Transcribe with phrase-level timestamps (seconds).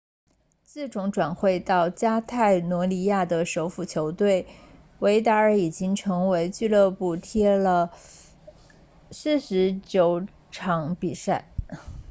[0.63, 4.47] 自从转会到加泰罗尼亚的首府球队
[4.97, 5.93] 维达尔已经
[6.27, 7.91] 为俱乐部踢了
[9.11, 11.49] 49场比赛